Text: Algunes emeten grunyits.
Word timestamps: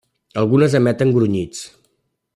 Algunes 0.43 0.77
emeten 0.79 1.13
grunyits. 1.19 1.63